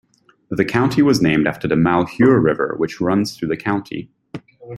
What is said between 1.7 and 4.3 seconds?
Malheur River, which runs through the county.